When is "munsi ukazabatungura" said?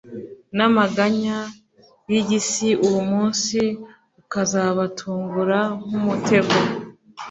3.11-5.59